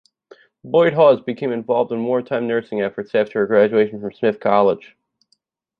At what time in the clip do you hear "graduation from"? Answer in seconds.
3.45-4.11